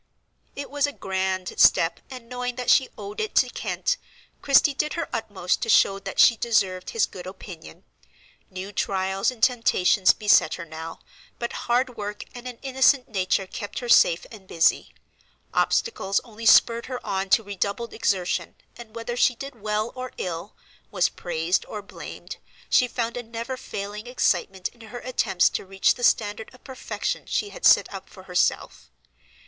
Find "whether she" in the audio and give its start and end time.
18.95-19.35